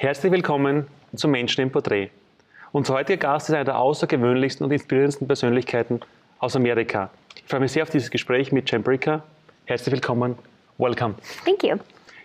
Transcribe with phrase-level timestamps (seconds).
[0.00, 2.10] Herzlich willkommen zum Menschen im Porträt.
[2.70, 6.00] Unser heutiger Gast ist einer der außergewöhnlichsten und inspirierendsten Persönlichkeiten
[6.38, 7.10] aus Amerika.
[7.34, 9.22] Ich freue mich sehr auf dieses Gespräch mit Jen Bricker.
[9.64, 10.38] Herzlich willkommen.
[10.78, 11.14] Welcome.
[11.44, 11.78] Thank you.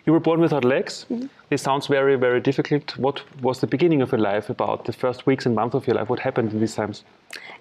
[0.06, 1.08] You were born without legs.
[1.50, 2.94] This sounds very, very difficult.
[3.00, 5.96] What was the beginning of your life about, the first weeks and months of your
[5.96, 6.10] life?
[6.10, 7.04] What happened in these times?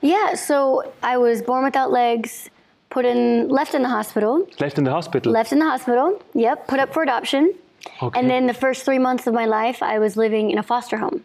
[0.02, 2.50] Yeah, so I was born without legs,
[2.90, 5.32] put in, left in the hospital, Left in the hospital.
[5.32, 7.54] left in the hospital, yep, put up for adoption.
[8.00, 8.18] Okay.
[8.18, 10.96] And then the first three months of my life, I was living in a foster
[10.96, 11.24] home.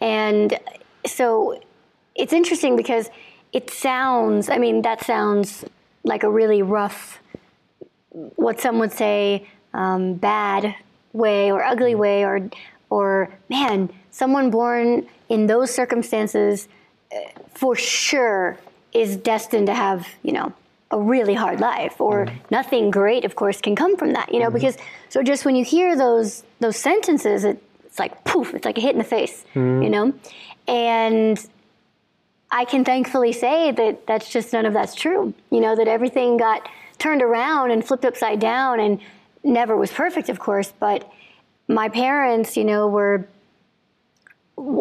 [0.00, 0.58] And
[1.06, 1.60] so
[2.14, 3.10] it's interesting because
[3.52, 5.64] it sounds, I mean, that sounds
[6.04, 7.20] like a really rough,
[8.10, 10.74] what some would say, um, bad
[11.12, 12.50] way or ugly way, or,
[12.90, 16.68] or man, someone born in those circumstances
[17.12, 17.16] uh,
[17.54, 18.58] for sure
[18.92, 20.52] is destined to have, you know,
[20.90, 22.36] a really hard life or mm-hmm.
[22.50, 24.54] nothing great of course can come from that you know mm-hmm.
[24.54, 24.76] because
[25.08, 28.80] so just when you hear those those sentences it, it's like poof it's like a
[28.80, 29.82] hit in the face mm-hmm.
[29.82, 30.12] you know?
[30.66, 31.38] And
[32.50, 36.36] i can thankfully say that that's just none of that's true you know that everything
[36.38, 36.66] got
[36.98, 39.00] turned around and flipped upside down and
[39.44, 41.10] never was perfect of course but
[41.68, 43.28] my parents you know were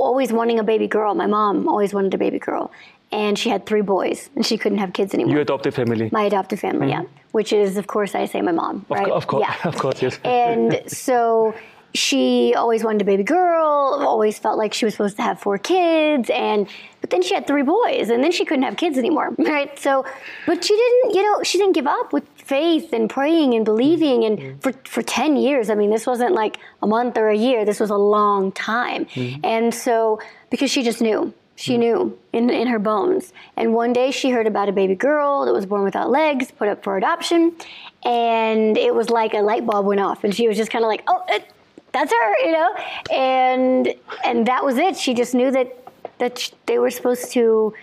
[0.09, 2.71] always wanting a baby girl my mom always wanted a baby girl
[3.11, 6.09] and she had three boys and she couldn't have kids anymore Your adopted family.
[6.11, 7.03] my adopted family, mm-hmm.
[7.05, 7.21] yeah.
[7.31, 9.05] Which is, of course, I say my mom, Of right?
[9.07, 9.55] co- of course, Yeah.
[9.71, 10.19] of course, yes.
[10.25, 11.53] And so
[11.93, 15.57] she always wanted a baby girl, always felt like she was supposed to have four
[15.57, 16.67] kids, and
[17.01, 19.77] but then she had three boys, and then she couldn't have kids anymore, right?
[19.79, 20.05] So,
[20.45, 24.23] but she didn't, you know, she didn't give up with faith and praying and believing,
[24.25, 24.59] and Mm-hmm.
[24.59, 25.69] for for ten years.
[25.69, 27.65] I mean, this wasn't like a month or a year.
[27.65, 29.45] This was a long time, Mm-hmm.
[29.45, 31.33] and so because she just knew.
[31.59, 33.33] She knew in, in her bones.
[33.55, 36.67] And one day she heard about a baby girl that was born without legs, put
[36.67, 37.53] up for adoption,
[38.03, 40.23] and it was like a light bulb went off.
[40.23, 41.49] And she was just kind of like, oh, it,
[41.97, 42.75] that's her, you know?
[43.11, 44.97] And and that was it.
[44.97, 45.67] She just knew that,
[46.19, 47.73] that sh- they were supposed to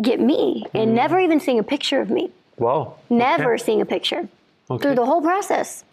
[0.00, 0.94] get me and mm.
[0.94, 2.30] never even seeing a picture of me.
[2.58, 2.94] Wow.
[3.10, 3.62] Never Okay.
[3.64, 4.28] seeing a picture
[4.70, 4.82] Okay.
[4.82, 5.84] through the whole process.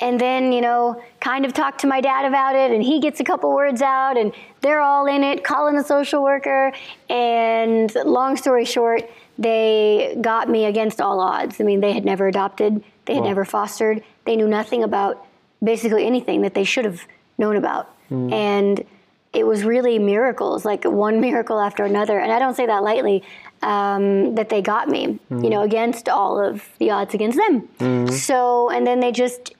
[0.00, 3.20] And then, you know, kind of talk to my dad about it, and he gets
[3.20, 6.72] a couple words out, and they're all in it, calling the social worker.
[7.08, 9.08] And long story short,
[9.38, 11.60] they got me against all odds.
[11.60, 13.28] I mean, they had never adopted, they had Wow.
[13.28, 15.24] never fostered, they knew nothing about
[15.62, 17.02] basically anything that they should have
[17.38, 17.88] known about.
[18.32, 18.84] And
[19.32, 22.18] it was really miracles, like one miracle after another.
[22.18, 23.22] And I don't say that lightly,
[23.62, 27.68] um, that they got me, you know, against all of the odds against them.
[28.12, 29.54] So, and then they just,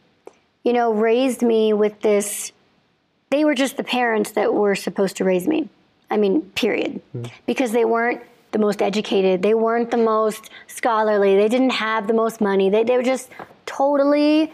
[0.65, 2.53] you know, raised me with this.
[3.31, 5.69] They were just the parents that were supposed to raise me.
[6.11, 7.01] I mean, period.
[7.47, 8.21] Because they weren't
[8.51, 12.69] the most educated, they weren't the most scholarly, they didn't have the most money.
[12.69, 13.31] They, they were just
[13.65, 14.53] totally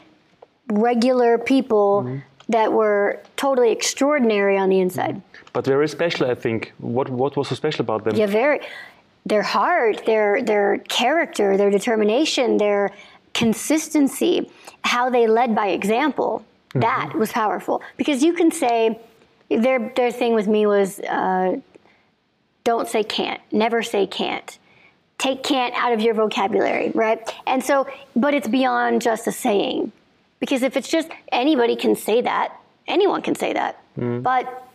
[0.69, 2.19] regular people mm-hmm.
[2.49, 4.83] that were totally extraordinary on the mm-hmm.
[4.83, 5.23] inside.
[5.53, 6.73] But very special, I think.
[6.79, 8.17] What what was so special about them?
[8.17, 8.61] Yeah, very.
[9.27, 12.93] Their heart, their their character, their determination, their
[13.35, 14.51] consistency,
[14.83, 16.45] how they led by example.
[16.71, 16.81] Mm-hmm.
[16.81, 18.99] That was powerful because you can say
[19.49, 21.57] their their thing with me was uh,
[22.65, 24.59] don't say can't, never say can't.
[25.17, 27.19] Take can't out of your vocabulary, right?
[27.47, 29.91] And so, but it's beyond just a saying.
[30.41, 33.83] Because if it's just anybody can say that, anyone can say that.
[33.99, 34.23] Mm.
[34.23, 34.69] But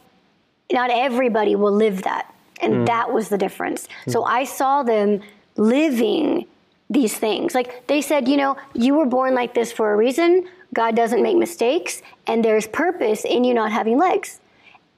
[0.72, 2.34] not everybody will live that.
[2.62, 2.86] And mm.
[2.88, 3.88] that was the difference.
[4.06, 4.12] Mm.
[4.12, 5.22] So I saw them
[5.56, 6.46] living
[6.90, 7.56] these things.
[7.56, 10.48] Like they said, you know, you were born like this for a reason.
[10.74, 14.40] God doesn't make mistakes, and there's purpose in you not having legs.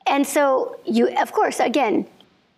[0.07, 2.07] And so you, of course, again,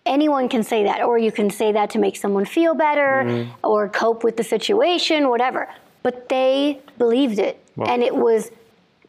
[0.05, 3.89] anyone can say that, or you can say that to make someone feel better or
[3.89, 5.67] cope with the situation, whatever.
[6.03, 7.85] But they believed it, Wow.
[7.89, 8.51] and it was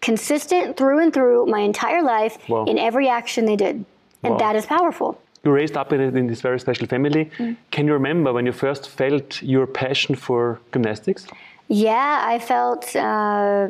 [0.01, 2.65] consistent through and through my entire life Wow.
[2.65, 3.85] in every action they did,
[4.23, 4.39] and Wow.
[4.39, 5.19] that is powerful.
[5.45, 7.31] You raised up in, in this very special family.
[7.39, 7.57] Mm.
[7.71, 11.27] Can you remember when you first felt your passion for gymnastics?
[11.69, 13.69] Yeah, I felt uh,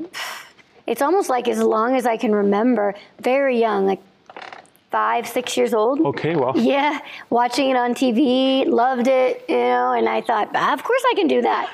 [0.86, 4.00] it's almost like as long as I can remember, very young, like
[4.90, 6.00] five, six years old.
[6.00, 6.53] Okay, wow.
[6.54, 6.98] Yeah,
[7.30, 11.14] watching it on TV, loved it, you know, and I thought, "Ah, of course I
[11.14, 11.68] can do that.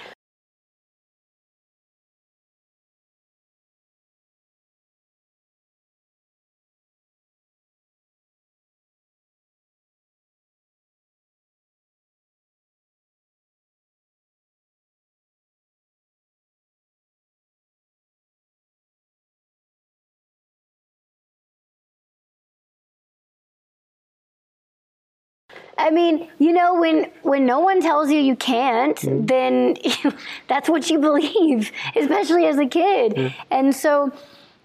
[25.79, 29.77] I mean, you know, when when no one tells you you can't, then
[30.49, 33.35] that's what you believe, especially as a kid.
[33.51, 34.13] And so,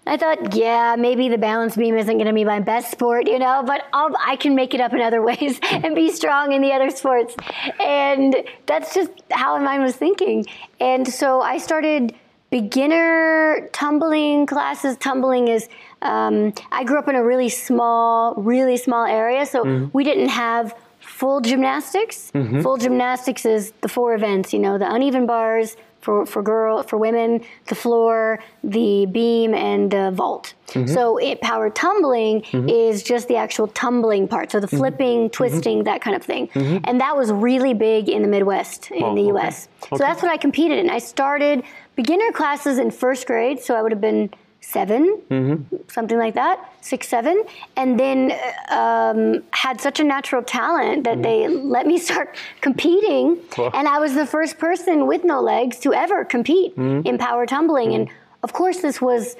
[0.06, 3.38] I thought, yeah, maybe the balance beam isn't going to be my best sport, you
[3.38, 6.62] know, but I'll, I can make it up in other ways and be strong in
[6.62, 7.36] the other sports.
[7.78, 8.36] And
[8.66, 10.46] that's just how my mind was thinking.
[10.80, 12.14] And so I started
[12.50, 14.96] beginner tumbling classes.
[14.96, 15.68] Tumbling is,
[16.02, 19.86] um, I grew up in a really small, really small area, so mm-hmm.
[19.92, 20.74] we didn't have
[21.20, 22.30] full gymnastics.
[22.34, 22.62] Mm-hmm.
[22.62, 26.96] Full gymnastics is the four events, you know, the uneven bars, for, for girl for
[26.96, 30.54] women, the floor, the beam, and the vault.
[30.68, 30.86] Mm-hmm.
[30.94, 32.70] So it power tumbling mm-hmm.
[32.70, 34.50] is just the actual tumbling part.
[34.50, 34.78] So the mm-hmm.
[34.78, 35.28] flipping, mm-hmm.
[35.28, 36.48] twisting, that kind of thing.
[36.48, 36.84] Mm-hmm.
[36.84, 39.68] And that was really big in the Midwest in the U.S.
[39.82, 39.96] Okay.
[39.96, 40.88] So that's what I competed in.
[40.88, 41.64] I started
[41.96, 44.30] beginner classes in first grade, so I would have been
[44.70, 45.76] 7 mm-hmm.
[45.88, 47.44] something like that, six, seven,
[47.76, 48.32] and then
[48.68, 51.22] um, had such a natural talent that mm-hmm.
[51.22, 53.38] they let me start competing.
[53.58, 57.06] And I was the first person with no legs to ever compete mm-hmm.
[57.06, 57.94] in power tumbling.
[57.94, 58.08] And
[58.42, 59.36] of course, this was.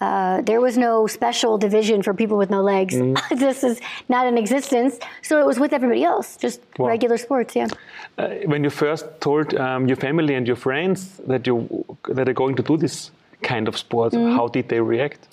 [0.00, 2.94] Uh, there was no special division for people with no legs.
[2.94, 3.38] Mm-hmm.
[3.44, 4.96] this is not in existence.
[5.22, 7.56] So it was with everybody else, just regular sports.
[7.56, 7.66] Yeah.
[8.16, 11.56] Uh, when you first told um, your family and your friends that you
[12.10, 13.10] that are going to do this
[13.42, 14.36] kind of sport, mm-hmm.
[14.36, 15.28] how did they react?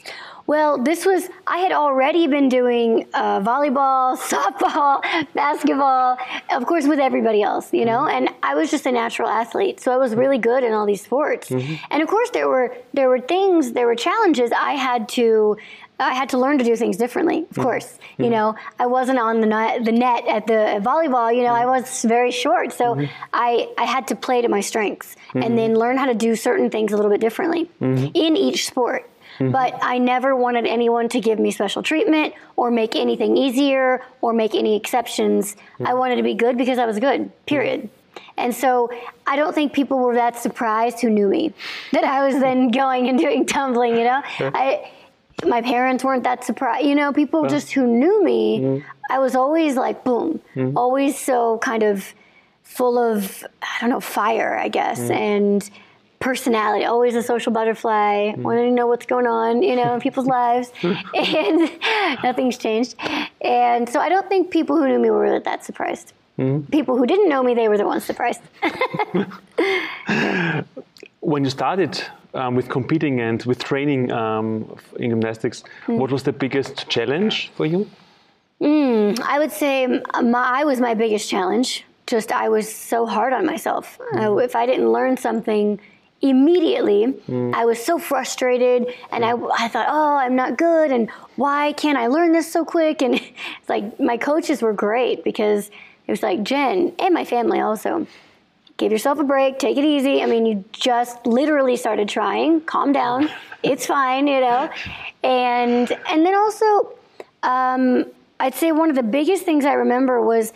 [0.48, 5.02] Well, this was, I had already been doing uh, volleyball, softball,
[5.34, 6.18] basketball,
[6.52, 8.26] of course, with everybody else, you know, mm-hmm.
[8.26, 9.80] and I was just a natural athlete.
[9.80, 11.50] So I was really good in all these sports.
[11.50, 11.76] Mm-hmm.
[11.90, 15.58] And of course, there were, there were things, there were challenges I had to
[15.98, 17.62] I had to learn to do things differently, of mm-hmm.
[17.62, 17.86] course.
[17.86, 18.24] Mm-hmm.
[18.26, 21.34] You know, I wasn't on the net, the net at the volleyball.
[21.34, 21.70] You know, mm-hmm.
[21.70, 23.06] I was very short, so mm-hmm.
[23.34, 25.56] I I had to play to my strengths and mm-hmm.
[25.56, 28.08] then learn how to do certain things a little bit differently mm-hmm.
[28.14, 29.10] in each sport.
[29.40, 34.34] But I never wanted anyone to give me special treatment or make anything easier or
[34.34, 35.58] make any exceptions.
[35.84, 37.32] I wanted to be good because I was good.
[37.46, 37.90] Period.
[38.38, 38.90] And so
[39.28, 41.54] I don't think people were that surprised who knew me
[41.92, 44.22] that I was then going and doing tumbling, you know?
[44.40, 44.92] I
[45.46, 46.86] my parents weren't that surprised.
[46.86, 48.88] You know, people just who knew me, mm-hmm.
[49.10, 50.78] I was always like, boom, mm-hmm.
[50.78, 52.14] always so kind of
[52.66, 55.14] full of, I don't know, fire, I guess, mm-hmm.
[55.14, 55.70] and
[56.20, 58.38] personality, always a social butterfly, mm.
[58.38, 61.72] wanting to know what's going on, you know, in people's lives, and
[62.24, 62.96] nothing's changed.
[63.42, 66.14] And so I don't think people who knew me were really that surprised.
[66.38, 66.70] Mm.
[66.70, 68.42] People who didn't know me, they were the ones surprised.
[71.22, 72.04] when you started
[72.34, 75.98] um, with competing and with training um, in gymnastics, mm.
[75.98, 77.90] what was the biggest challenge for you?
[78.62, 81.86] Mm, I would say my, I was my biggest challenge.
[82.08, 83.98] Just I was so hard on myself.
[84.14, 84.44] Mm.
[84.44, 85.80] if I didn't learn something
[86.22, 87.52] immediately, hmm.
[87.54, 91.98] I was so frustrated, and I, I thought, oh, I'm not good, and why can't
[91.98, 93.02] I learn this so quick?
[93.02, 93.34] And it's
[93.70, 95.70] like my coaches were great because
[96.08, 98.08] it was like Jen and my family also
[98.78, 100.22] give yourself a break, take it easy.
[100.22, 102.62] I mean, you just literally started trying.
[102.62, 103.30] Calm down.
[103.64, 104.70] It's fine, you know.
[105.24, 106.94] And and then also,
[107.42, 108.06] um,
[108.40, 110.54] I'd say one of the biggest things I remember was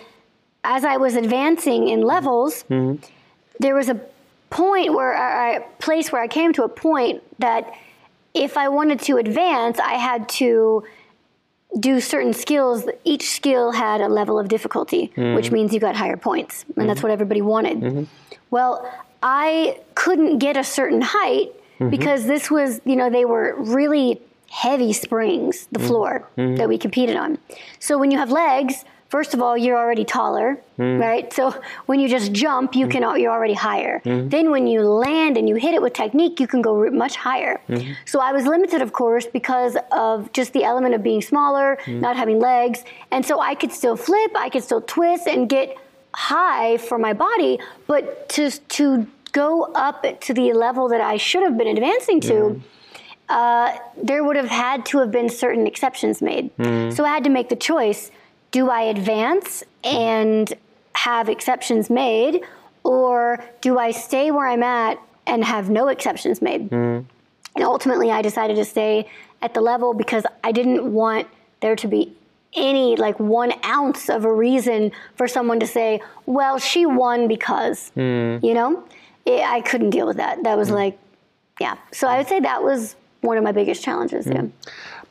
[0.63, 3.03] as I was advancing in levels, mm-hmm.
[3.59, 3.99] there was a
[4.49, 7.73] point where a place where I came to a point that
[8.33, 10.83] if I wanted to advance, I had to
[11.79, 15.35] do certain skills, each skill had a level of difficulty, mm-hmm.
[15.35, 16.63] which means you got higher points.
[16.63, 16.87] And mm-hmm.
[16.87, 17.79] that's what everybody wanted.
[17.79, 18.03] Mm-hmm.
[18.49, 18.91] Well,
[19.21, 21.89] I couldn't get a certain height mm-hmm.
[21.89, 24.19] because this was, you know, they were really
[24.49, 25.87] heavy springs, the mm-hmm.
[25.87, 26.55] floor mm-hmm.
[26.55, 27.37] that we competed on.
[27.77, 30.99] So when you have legs, first of all, you're already taller, mm.
[30.99, 31.33] right?
[31.33, 31.53] So
[31.87, 32.91] when you just jump, you mm.
[32.91, 34.01] can you're already higher.
[34.05, 34.29] Mm.
[34.29, 37.59] Then when you land and you hit it with technique, you can go much higher.
[37.67, 37.93] Mm-hmm.
[38.05, 41.99] So I was limited, of course, because of just the element of being smaller, mm.
[41.99, 45.75] not having legs, and so I could still flip, I could still twist and get
[46.13, 51.43] high for my body, but to to go up to the level that I should
[51.43, 52.61] have been advancing to.
[53.29, 56.49] Uh, there would have had to have been certain exceptions made.
[56.57, 56.91] Mm.
[56.91, 58.09] So I had to make the choice
[58.51, 60.51] do I advance and
[60.93, 62.41] have exceptions made,
[62.83, 66.69] or do I stay where I'm at and have no exceptions made?
[66.69, 67.05] Mm.
[67.55, 69.09] And ultimately, I decided to stay
[69.41, 71.27] at the level because I didn't want
[71.61, 72.13] there to be
[72.53, 77.91] any like one ounce of a reason for someone to say, well, she won because,
[77.95, 78.43] mm.
[78.43, 78.83] you know,
[79.25, 80.43] it, I couldn't deal with that.
[80.43, 80.75] That was mm.
[80.75, 80.97] like,
[81.59, 81.77] yeah.
[81.91, 84.25] So I would say that was one of my biggest challenges.
[84.25, 84.45] Yeah.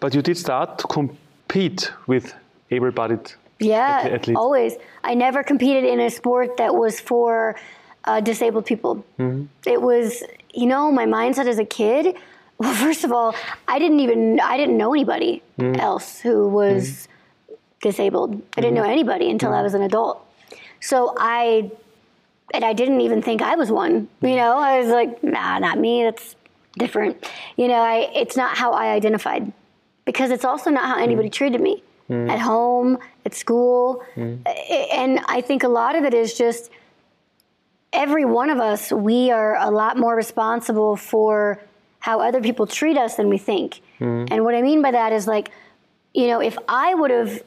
[0.01, 2.35] But you did start to compete with
[2.71, 4.37] able-bodied yeah athletes.
[4.37, 7.57] always i never competed in a sport that was for
[8.05, 9.45] uh, disabled people mm-hmm.
[9.67, 10.23] it was
[10.55, 12.17] you know my mindset as a kid
[12.59, 13.35] well first of all
[13.67, 15.81] i didn't even i didn't know anybody mm-hmm.
[15.81, 17.09] else who was
[17.49, 17.55] mm-hmm.
[17.83, 18.91] disabled i didn't know mm-hmm.
[18.91, 19.65] anybody until i mm-hmm.
[19.65, 20.25] was an adult
[20.81, 21.71] so i
[22.55, 24.37] and i didn't even think i was one you mm-hmm.
[24.37, 26.37] know i was like nah not me that's
[26.79, 27.29] different.
[27.57, 29.53] You know, I it's not how I identified
[30.05, 32.31] because it's also not how anybody treated me Mm.
[32.31, 34.41] at home, at school, mm.
[34.47, 36.71] A- and I think a lot of it is just
[37.93, 38.91] every one of us.
[38.91, 41.61] We are a lot more responsible for
[42.01, 43.81] how other people treat us than we think.
[44.01, 44.29] Mm.
[44.31, 45.51] And what I mean by that is like,
[46.15, 47.43] you know, if I would have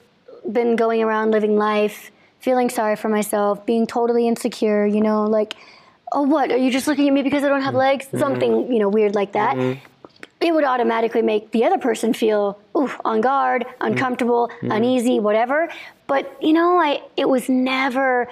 [0.51, 5.56] been going around living life, feeling sorry for myself, being totally insecure, you know, like,
[6.12, 6.51] oh, what?
[6.51, 8.08] Are you just looking at me because I don't have legs?
[8.18, 9.56] Something, you know, weird like that.
[9.56, 9.80] Mm-hmm.
[10.41, 13.74] It would automatically make the other person feel ooh, on guard, mm.
[13.82, 14.76] uncomfortable, mm.
[14.76, 15.70] uneasy, whatever.
[16.08, 18.28] But you know, I it was never.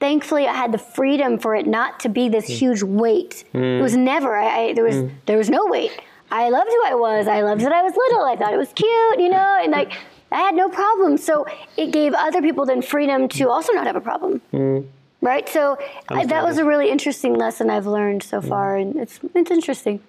[0.00, 2.58] Thankfully, I had the freedom for it not to be this mm.
[2.58, 3.44] huge weight.
[3.54, 4.36] It was never.
[4.36, 5.92] I, I there was there was no weight.
[6.30, 7.28] I loved who I was.
[7.28, 8.24] I loved that I was little.
[8.24, 9.92] I thought it was cute, you know, and like
[10.32, 11.16] I had no problem.
[11.16, 11.46] So
[11.76, 14.42] it gave other people then freedom to also not have a problem.
[15.20, 15.48] Right?
[15.48, 19.50] So I, that was a really interesting lesson I've learned so far, and it's it's
[19.50, 20.00] interesting.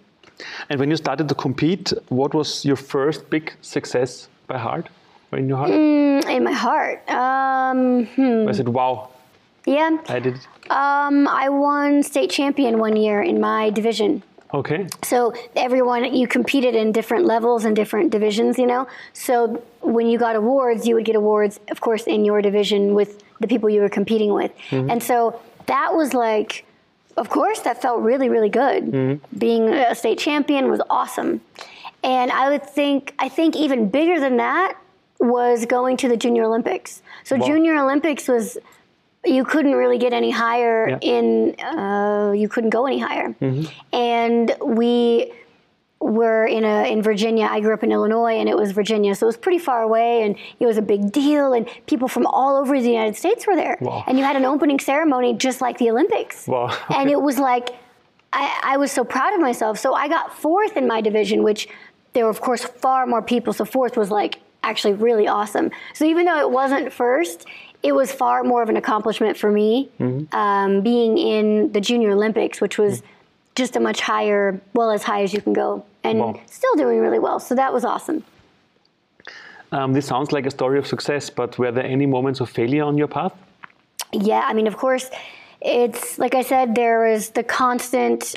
[0.70, 4.90] And when you started to compete, what was your first big success by heart?
[5.32, 5.72] Or in your heart?
[5.72, 9.10] In my heart, um, hmm, I said, wow,
[9.66, 10.36] yeah, I did
[10.70, 14.24] um, I won state champion one year in my division.
[14.54, 14.88] Okay.
[15.04, 18.88] So everyone, you competed in different levels and different divisions, you know.
[19.14, 23.24] So when you got awards, you would get awards, of course, in your division with
[23.40, 24.52] the people you were competing with.
[24.72, 26.65] And so that was like,
[27.18, 29.20] of course, that felt really, really good.
[29.38, 31.42] Being a state champion was awesome.
[32.04, 34.78] And I would think, I think even bigger than that
[35.20, 37.02] was going to the Junior Olympics.
[37.24, 37.46] So Wow.
[37.48, 38.58] Junior Olympics was
[39.24, 40.98] you couldn't really get any higher Yeah.
[41.02, 43.34] in uh, you couldn't go any higher
[43.92, 45.32] and we
[46.00, 47.48] were in a in Virginia.
[47.50, 50.24] I grew up in Illinois and it was Virginia so it was pretty far away
[50.24, 53.56] and it was a big deal and people from all over the United States were
[53.56, 53.78] there.
[53.82, 54.04] Wow.
[54.08, 56.48] and you had an opening ceremony just like the Olympics.
[56.48, 56.78] Wow.
[56.90, 57.70] and it was like
[58.34, 59.80] I, I was so proud of myself.
[59.80, 61.68] So I got fourth in my division which
[62.14, 65.72] there were of course far more people so fourth was like actually really awesome.
[65.94, 67.46] So even though it wasn't first
[67.84, 69.90] it was far more of an accomplishment for me
[70.32, 73.04] um, being in the junior olympics which was
[73.56, 76.40] just a much higher well as high as you can go and Wow.
[76.46, 78.24] still doing really well so that was awesome
[79.72, 82.84] Um, this sounds like a story of success, but were there any moments of failure
[82.84, 83.34] on your path?
[84.14, 85.10] Yeah, I mean, of course,
[85.60, 88.36] it's like I said, there was the constant.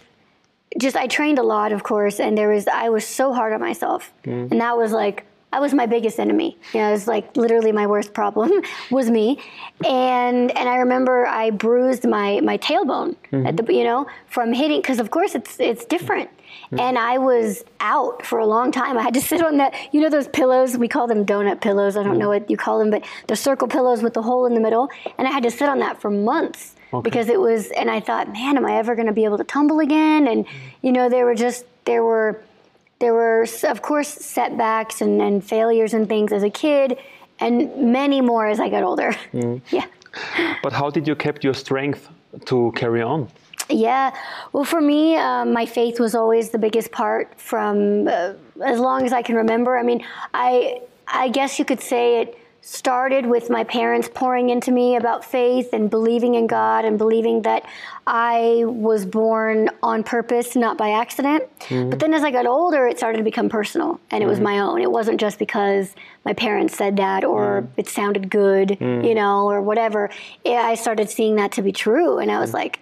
[0.84, 3.60] Just I trained a lot, of course, and there was I was so hard on
[3.60, 5.16] myself, and that was like
[5.52, 6.58] I was my biggest enemy.
[6.74, 8.50] You know, it was like literally my worst problem
[8.90, 9.40] was me,
[9.84, 13.46] and and I remember I bruised my my tailbone mm-hmm.
[13.46, 16.30] at the you know from hitting because of course it's it's different.
[16.66, 16.80] Mm-hmm.
[16.80, 18.98] And I was out for a long time.
[18.98, 20.76] I had to sit on that, you know, those pillows.
[20.76, 21.96] We call them donut pillows.
[21.96, 22.20] I don't mm-hmm.
[22.20, 24.90] know what you call them, but the circle pillows with the hole in the middle.
[25.18, 27.70] And I had to sit on that for months because it was.
[27.70, 30.26] And I thought, man, am I ever going to be able to tumble again?
[30.26, 30.46] And
[30.82, 32.42] you know, there were just there were
[33.00, 36.98] there were of course setbacks and, and failures and things as a kid,
[37.38, 39.14] and many more as I got older.
[39.70, 39.86] yeah.
[40.62, 42.08] But how did you keep your strength
[42.46, 43.28] to carry on?
[43.68, 44.14] Yeah.
[44.52, 48.32] Well, for me, um, my faith was always the biggest part from uh,
[48.64, 49.78] as long as I can remember.
[49.78, 54.70] I mean, I I guess you could say it started with my parents pouring into
[54.70, 57.64] me about faith and believing in God and believing that
[58.06, 61.44] I was born on purpose, not by accident.
[61.60, 61.90] Mm-hmm.
[61.90, 64.44] But then as I got older, it started to become personal and it was mm-hmm.
[64.44, 64.82] my own.
[64.82, 67.80] It wasn't just because my parents said that or mm-hmm.
[67.80, 70.10] it sounded good, you know, or whatever.
[70.44, 72.18] I started seeing that to be true.
[72.18, 72.80] And I was like,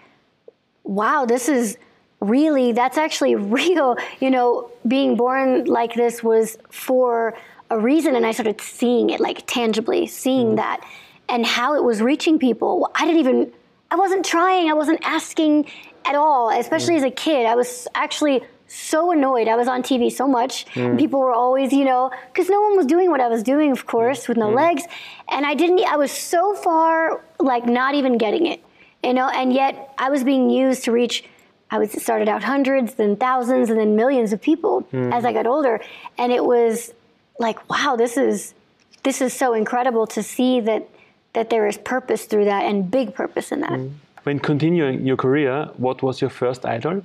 [0.85, 1.79] wow, this is
[2.21, 3.97] really, that's actually real.
[4.21, 7.35] You know, being born like this was for
[7.71, 8.17] a reason.
[8.17, 10.57] And I started seeing it like tangibly, seeing mm-hmm.
[10.57, 10.87] that
[11.29, 12.91] and how it was reaching people.
[12.95, 13.53] I didn't even,
[13.91, 15.67] I wasn't trying, I wasn't asking
[16.05, 16.99] at all, especially mm.
[16.99, 17.47] as a kid.
[17.47, 19.49] I was actually so annoyed.
[19.49, 20.67] I was on TV so much.
[20.77, 20.99] And mm.
[20.99, 23.87] people were always, you know, because no one was doing what I was doing, of
[23.87, 24.57] course, with no mm-hmm.
[24.57, 24.83] legs.
[25.29, 28.63] And I didn't, I was so far, like, not even getting it
[29.07, 31.25] you know and yet i was being used to reach
[31.71, 35.37] i was started out hundreds then thousands and then millions of people as i mm-hmm.
[35.37, 35.81] got older
[36.19, 36.93] and it was
[37.39, 38.55] like wow this is
[39.03, 40.89] this is so incredible to see that
[41.33, 43.79] that there is purpose through that and big purpose in that
[44.27, 47.05] When continuing your career, what was your first idol?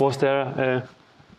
[0.00, 0.88] Was there a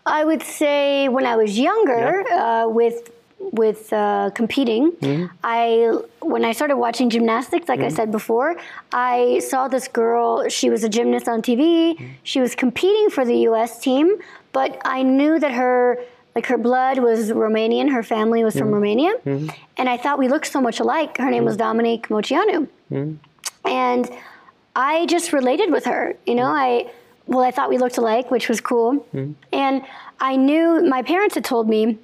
[0.05, 4.91] I would say when I was younger, uh, with with uh, competing,
[5.43, 8.55] I when I started watching gymnastics, like I said before,
[8.91, 10.47] I saw this girl.
[10.49, 11.63] She was a gymnast on TV.
[12.23, 13.79] She was competing for the U.S.
[13.79, 14.17] team,
[14.51, 15.99] but I knew that her
[16.39, 17.91] like her blood was Romanian.
[17.91, 18.73] Her family was from mm-hmm.
[18.73, 19.49] Romania, mm-hmm.
[19.77, 21.17] and I thought we looked so much alike.
[21.17, 21.69] Her name was mm-hmm.
[21.69, 22.69] Dominique Moceanu
[23.65, 24.09] and
[24.75, 26.15] I just related with her.
[26.25, 26.91] You know, I
[27.27, 29.05] well, I thought we looked alike, which was cool.
[29.53, 29.83] And
[30.19, 31.99] I knew my parents had told me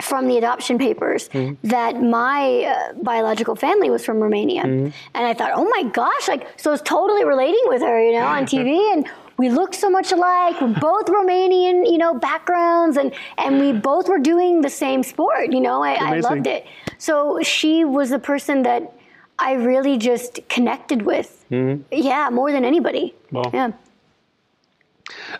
[0.00, 1.28] from the adoption papers
[1.64, 4.62] that my uh, biological family was from Romania.
[4.62, 8.12] And I thought, oh my gosh, like, so I was totally relating with her, you
[8.12, 8.92] know, on TV.
[8.92, 9.06] And
[9.38, 10.60] we looked so much alike.
[10.60, 15.52] We're both Romanian, you know, backgrounds, and, and we both were doing the same sport,
[15.52, 16.66] you know, I, I loved it.
[16.98, 18.92] So she was the person that
[19.38, 21.44] I really just connected with.
[21.50, 23.14] Yeah, more than anybody.
[23.30, 23.50] Wow.
[23.54, 23.70] Yeah.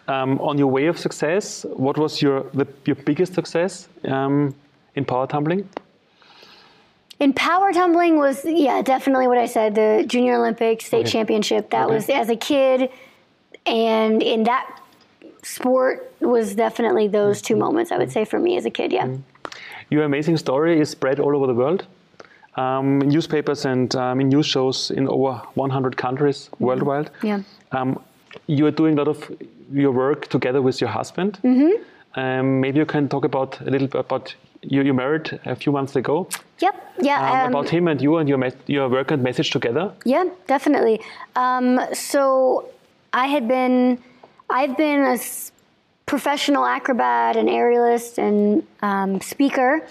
[0.06, 4.54] Um, on your way of success, what was your the, your biggest success um,
[4.94, 5.68] in power tumbling?
[7.20, 11.10] In power tumbling was yeah definitely what I said the junior Olympic state Okay.
[11.10, 11.94] championship that Okay.
[11.94, 12.90] was as a kid,
[13.68, 14.66] and in that
[15.42, 19.06] sport was definitely those two moments I would say for me as a kid yeah
[19.90, 21.86] Your amazing story is spread all over the world.
[22.56, 27.10] Um, in newspapers and um, in news shows in over 100 countries worldwide.
[27.22, 27.40] yeah
[27.72, 27.98] Um,
[28.46, 29.30] you are doing a lot of
[29.72, 31.38] your work together with your husband.
[31.42, 31.72] Mm-hmm.
[32.20, 34.82] Um, maybe you can talk about a little bit about you.
[34.82, 36.26] You married a few months ago.
[36.60, 39.92] yep yeah Um, um, about him and you and your your work and message together.
[40.04, 41.00] Yeah, definitely.
[41.36, 42.64] Um, so
[43.12, 44.02] I had been,
[44.50, 45.52] I've been a s-
[46.06, 49.86] professional acrobat and aerialist and um, speaker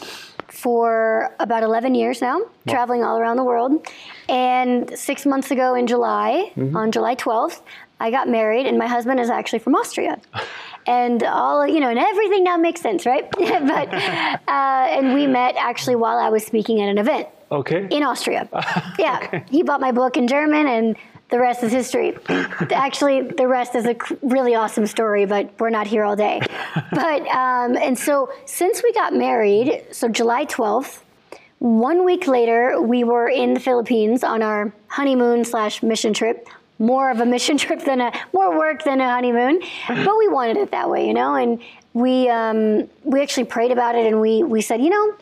[0.48, 3.86] for about 11 years now, traveling all around the world.
[4.28, 7.62] And six months ago in July, on July 12th,
[8.00, 10.20] I got married, and my husband is actually from Austria.
[10.90, 13.30] And all, you know, and everything now makes sense, right?
[13.38, 17.90] but, uh, and we met actually while I was speaking at an event Okay.
[17.92, 18.48] in Austria.
[18.98, 20.96] Yeah, he bought my book in German, and
[21.30, 22.18] the rest is history.
[22.30, 26.42] Actually, the rest is a really awesome story, but we're not here all day.
[26.92, 31.04] But um, and so since we got married, so July twelfth.
[31.60, 36.48] One week later, we were in the Philippines on our honeymoon slash mission trip.
[36.78, 40.58] More of a mission trip than a more work than a honeymoon, but we wanted
[40.58, 41.34] it that way, you know.
[41.36, 41.60] And
[41.94, 45.16] we um, we actually prayed about it, and we we said, you know,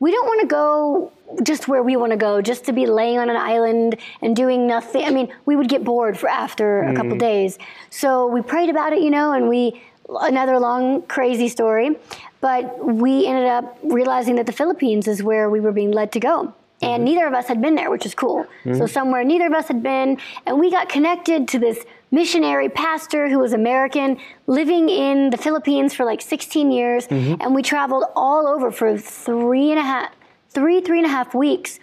[0.00, 3.18] we don't want to go just where we want to go, just to be laying
[3.18, 5.04] on an island and doing nothing.
[5.04, 7.18] I mean, we would get bored for after a couple mm.
[7.18, 7.58] days.
[7.90, 11.96] So we prayed about it, you know, and we another long crazy story,
[12.40, 16.20] but we ended up realizing that the Philippines is where we were being led to
[16.20, 16.54] go.
[16.82, 17.04] And mm-hmm.
[17.04, 18.46] neither of us had been there, which is cool.
[18.64, 18.86] So mm-hmm.
[18.86, 23.38] somewhere neither of us had been, and we got connected to this missionary pastor who
[23.38, 27.40] was American, living in the Philippines for like 16 years, mm-hmm.
[27.40, 30.12] and we traveled all over for three and a half,
[30.54, 31.78] three three and a half weeks,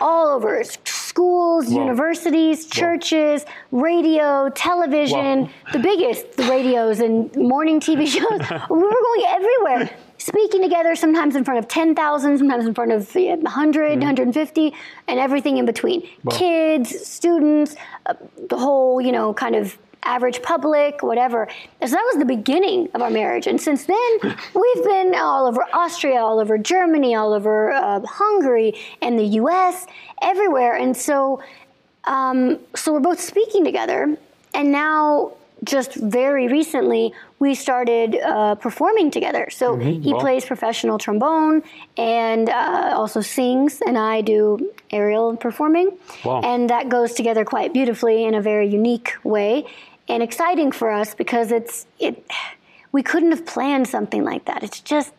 [0.00, 1.82] all over schools, Wow.
[1.82, 5.48] universities, churches, radio, television, Wow.
[5.72, 8.40] the biggest the radios and morning TV shows.
[8.70, 9.90] we were going everywhere.
[10.18, 14.72] Speaking together, sometimes in front of 10,000, sometimes in front of yeah, 100, 150,
[15.06, 16.02] and everything in between.
[16.30, 18.14] Kids, students, uh,
[18.48, 21.48] the whole, you know, kind of average public, whatever.
[21.80, 23.46] And so that was the beginning of our marriage.
[23.46, 28.74] And since then, we've been all over Austria, all over Germany, all over uh, Hungary,
[29.02, 29.86] and the US,
[30.22, 30.76] everywhere.
[30.76, 31.42] And so,
[32.04, 34.16] um, so we're both speaking together.
[34.52, 35.32] And now,
[35.64, 39.48] just very recently, we started uh, performing together.
[39.50, 40.20] So he Wow.
[40.20, 41.62] plays professional trombone
[41.96, 45.96] and uh, also sings, and I do aerial performing.
[46.24, 46.42] Wow.
[46.44, 49.64] And that goes together quite beautifully in a very unique way
[50.08, 52.24] and exciting for us because it's it.
[52.92, 54.62] We couldn't have planned something like that.
[54.62, 55.12] It's just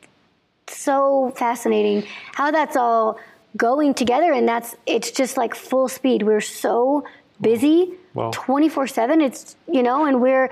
[0.67, 3.19] so fascinating how that's all
[3.57, 6.23] going together, and that's it's just like full speed.
[6.23, 7.05] We're so
[7.41, 8.31] busy, Wow.
[8.33, 9.21] twenty four seven.
[9.21, 10.49] It's you know, and we're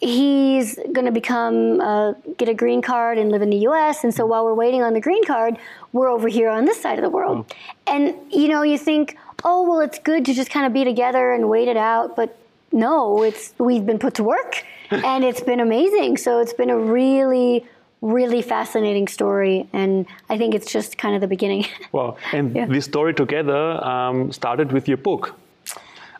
[0.00, 4.04] he's going to become uh, get a green card and live in the U.S.
[4.04, 5.56] And so while we're waiting on the green card,
[5.92, 7.52] we're over here on this side of the world.
[7.86, 11.32] And you know, you think, oh well, it's good to just kind of be together
[11.32, 12.36] and wait it out, but
[12.72, 16.16] no, it's we've been put to work, and it's been amazing.
[16.16, 17.64] So it's been a really
[18.00, 22.66] really fascinating story and i think it's just kind of the beginning well And Yeah.
[22.66, 25.34] this story together um, started with your book.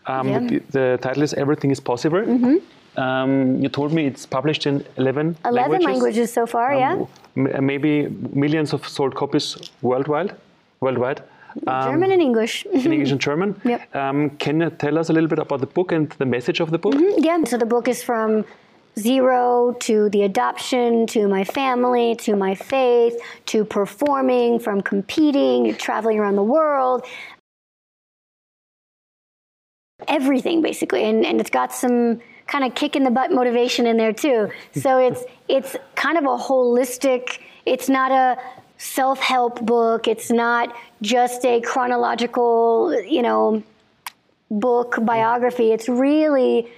[0.07, 0.41] Um, Yeah.
[0.41, 2.25] the, the title is Everything is Possible.
[2.97, 7.05] Um, you told me it's published in 11, 11 languages, so far yeah
[7.37, 10.33] M- maybe millions of sold copies worldwide.
[10.81, 11.23] Worldwide.
[11.67, 13.61] Um, german and english in English and German.
[13.65, 13.97] Yep.
[13.97, 16.71] Um, can you tell us a little bit about the book and the message of
[16.71, 16.95] the book?
[17.19, 18.45] yeah so the book is from
[18.99, 23.15] zero to the adoption to my family to my faith
[23.47, 27.05] to performing from competing traveling around the world
[30.07, 33.97] everything basically and, and it's got some kind of kick in the butt motivation in
[33.97, 38.37] there too so it's it's kind of a holistic it's not a
[38.79, 40.09] self-help book.
[40.09, 43.63] It's not just a chronological you know
[44.51, 45.73] book biography.
[45.73, 46.69] It's really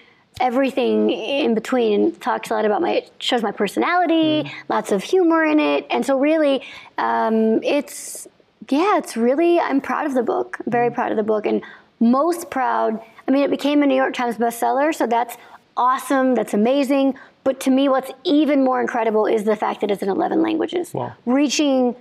[0.40, 4.50] everything in between and talks a lot about my it shows my personality Mm.
[4.68, 5.86] lots of humor in it.
[5.90, 6.62] And so really
[6.98, 8.26] um, it's
[8.68, 11.62] yeah it's really i'm proud of the book I'm very proud of the book and
[11.98, 15.36] most proud i mean it became a new york times bestseller so that's
[15.76, 20.03] awesome that's amazing but to me what's even more incredible is the fact that it's
[20.03, 21.12] in 11 languages Wow.
[21.26, 21.94] reaching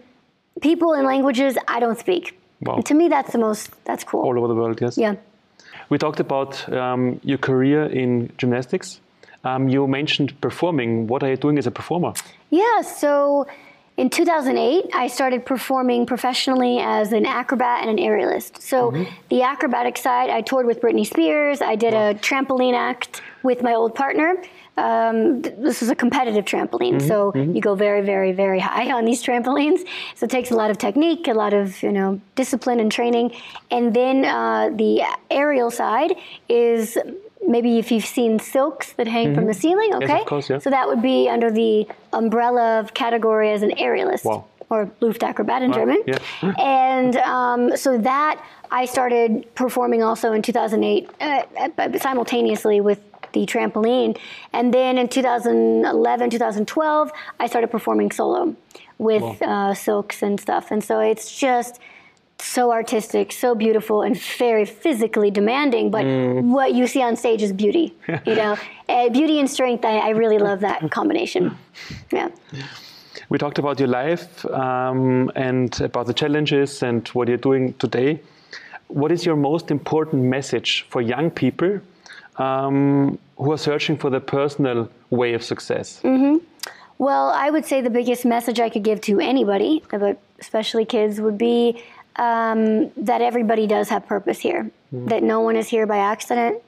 [0.61, 2.75] people in languages i don't speak Wow.
[2.77, 4.97] and to me that's the most that's cool all over the world, yes.
[4.97, 5.15] yeah
[5.91, 8.87] We talked about um, your career in gymnastics.
[9.49, 10.89] Um, you mentioned performing.
[11.11, 12.11] What are you doing as a performer?
[12.61, 13.47] Yeah, so
[14.01, 18.51] in 2008, I started performing professionally as an acrobat and an aerialist.
[18.71, 18.77] So
[19.33, 21.57] the acrobatic side, I toured with Britney Spears.
[21.73, 24.29] I did a trampoline act with my old partner.
[24.79, 29.03] Um, th- this is a competitive trampoline, so you go very, very, very high on
[29.05, 29.79] these trampolines.
[30.15, 33.27] So it takes a lot of technique, a lot of you know discipline and training.
[33.71, 36.11] And then uh, the aerial side
[36.47, 36.97] is
[37.47, 39.93] maybe if you've seen silks that hang from the ceiling.
[39.93, 40.59] of Okay, course, yeah.
[40.59, 44.45] so that would be under the umbrella of category as an aerialist Wow.
[44.69, 46.03] or Luftakrobat in German.
[46.05, 46.19] yeah.
[46.59, 52.99] And um, so that I started performing also in 2008 uh, simultaneously with
[53.33, 54.17] the trampoline.
[54.53, 58.55] And then in 2011, 2012, I started performing solo
[58.97, 60.71] with uh, silks and stuff.
[60.71, 61.79] And so it's just
[62.41, 65.91] so artistic, so beautiful, and very physically demanding.
[65.91, 66.05] But
[66.43, 67.95] what you see on stage is beauty.
[68.25, 69.85] You know, uh, beauty and strength.
[69.85, 71.57] I, I really love that combination.
[72.11, 72.29] Yeah.
[73.29, 78.21] We talked about your life um, and about the challenges and what you're doing today.
[78.87, 81.79] What is your most important message for young people
[82.39, 86.01] um, who are searching for their personal way of success?
[86.97, 91.21] Well, I would say the biggest message I could give to anybody, but especially kids,
[91.21, 91.83] would be
[92.17, 94.69] um, that everybody does have purpose here.
[94.91, 96.61] That no one is here by accident.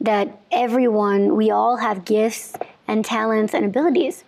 [0.00, 2.54] That everyone, we all have gifts
[2.86, 4.24] and talents and abilities,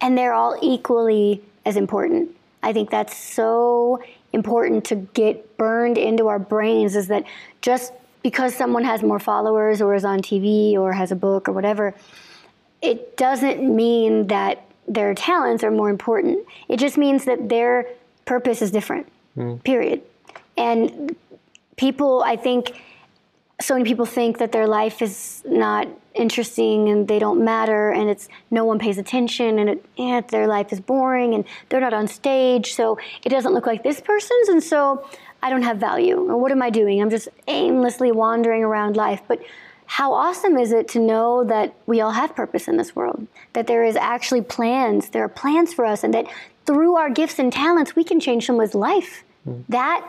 [0.00, 2.30] and they're all equally as important.
[2.62, 6.96] I think that's so important to get burned into our brains.
[6.96, 7.24] Is that
[7.60, 11.52] just because someone has more followers or is on TV or has a book or
[11.52, 11.94] whatever,
[12.80, 16.46] it doesn't mean that their talents are more important.
[16.68, 17.86] It just means that their
[18.24, 19.56] purpose is different, hmm.
[19.56, 20.02] period.
[20.56, 21.16] And
[21.76, 22.80] people, I think,
[23.60, 28.10] so many people think that their life is not interesting and they don't matter and
[28.10, 31.94] it's no one pays attention and it, yeah, their life is boring and they're not
[31.94, 35.08] on stage so it doesn't look like this person's and so
[35.42, 36.30] I don't have value.
[36.30, 37.02] And what am I doing?
[37.02, 39.20] I'm just aimlessly wandering around life.
[39.26, 39.42] But
[39.86, 43.26] how awesome is it to know that we all have purpose in this world?
[43.52, 45.10] That there is actually plans.
[45.10, 46.04] There are plans for us.
[46.04, 46.26] And that
[46.64, 49.24] through our gifts and talents we can change someone's life.
[49.44, 49.62] Hmm.
[49.68, 50.08] That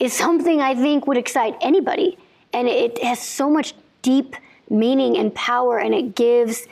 [0.00, 2.18] is something I think would excite anybody.
[2.52, 4.36] And it has so much deep
[4.70, 6.66] meaning and power, and it gives,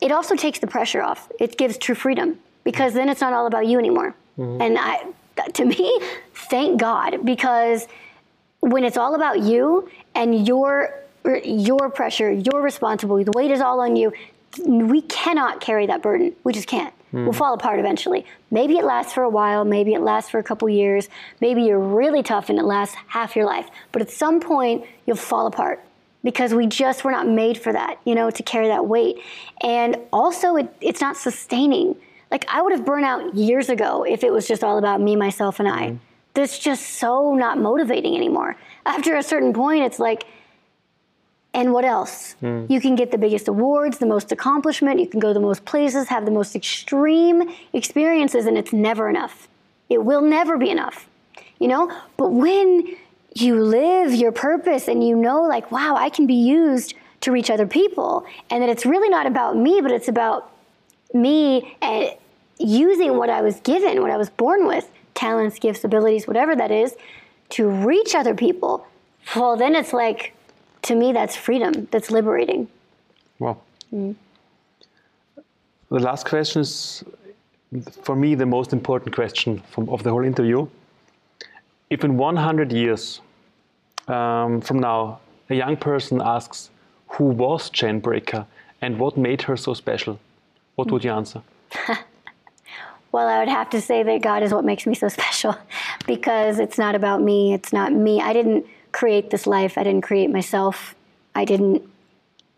[0.00, 1.30] it also takes the pressure off.
[1.38, 2.38] It gives true freedom.
[2.64, 4.14] Because then it's not all about you anymore.
[4.36, 4.60] Hmm.
[4.60, 5.04] And I,
[5.54, 6.00] to me,
[6.34, 7.86] thank God, because
[8.60, 11.02] when it's all about you and your
[11.44, 14.12] your pressure, your responsibility, the weight is all on you.
[14.64, 16.34] We cannot carry that burden.
[16.44, 16.94] We just can't.
[17.10, 17.24] Hmm.
[17.24, 18.24] We'll fall apart eventually.
[18.50, 19.64] Maybe it lasts for a while.
[19.64, 21.08] Maybe it lasts for a couple years.
[21.40, 23.68] Maybe you're really tough and it lasts half your life.
[23.92, 25.82] But at some point, you'll fall apart
[26.22, 27.98] because we just were not made for that.
[28.04, 29.18] You know, to carry that weight.
[29.62, 31.96] And also, it, it's not sustaining.
[32.30, 35.16] Like I would have burned out years ago if it was just all about me,
[35.16, 35.86] myself, and I.
[35.88, 35.96] Mm-hmm.
[36.34, 38.56] That's just so not motivating anymore.
[38.84, 40.26] After a certain point, it's like,
[41.54, 42.36] and what else?
[42.42, 42.68] Mm.
[42.68, 46.08] You can get the biggest awards, the most accomplishment, you can go the most places,
[46.08, 49.48] have the most extreme experiences, and it's never enough.
[49.88, 51.08] It will never be enough,
[51.58, 51.90] you know?
[52.18, 52.96] But when
[53.34, 57.48] you live your purpose and you know, like, wow, I can be used to reach
[57.48, 60.52] other people, and that it's really not about me, but it's about
[61.14, 62.14] me and
[62.58, 66.70] using what I was given, what I was born with talents, gifts, abilities, whatever that
[66.70, 66.96] is
[67.50, 68.86] to reach other people.
[69.34, 70.34] Well, then it's like,
[70.82, 72.68] to me, that's freedom, that's liberating.
[73.38, 73.58] Wow.
[73.90, 74.14] The
[75.90, 77.04] last question is,
[78.02, 80.66] for me, the most important question from, of the whole interview.
[81.90, 83.20] If in 100 years
[84.08, 86.70] um, from now, a young person asks,
[87.08, 88.46] Who was Jen Bricker
[88.80, 90.18] and what made her so special?
[90.76, 91.42] What would you answer?
[93.16, 95.56] Well, I would have to say that God is what makes me so special
[96.06, 97.54] because it's not about me.
[97.54, 98.20] It's not me.
[98.20, 99.78] I didn't create this life.
[99.78, 100.94] I didn't create myself.
[101.34, 101.82] I didn't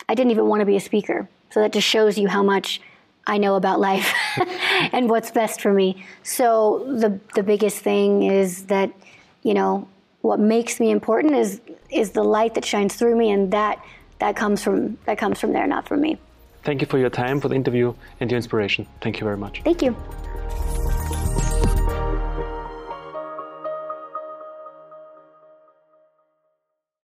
[0.09, 1.29] I didn't even want to be a speaker.
[1.51, 2.81] So that just shows you how much
[3.29, 4.13] I know about life
[4.93, 6.05] and what's best for me.
[6.25, 8.91] So the the biggest thing is that,
[9.45, 9.87] you know,
[10.23, 13.81] what makes me important is is the light that shines through me and that
[14.19, 16.19] that comes from that comes from there, not from me.
[16.69, 18.87] Thank you for your time, for the interview, and your inspiration.
[19.01, 19.63] Thank you very much.
[19.63, 19.97] Thank you.